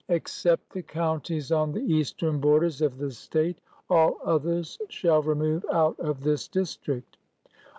[0.09, 3.59] except the counties on the eastern borders of the State.
[3.87, 7.17] All others shall remove out of this district.